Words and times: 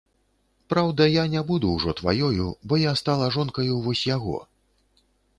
Праўда, 0.71 1.03
я 1.15 1.25
не 1.33 1.41
буду 1.49 1.67
ўжо 1.73 1.91
тваёю, 1.99 2.47
бо 2.71 2.79
я 2.83 2.93
стала 3.01 3.27
жонкаю 3.35 3.75
вось 3.89 4.01
яго. 4.15 4.39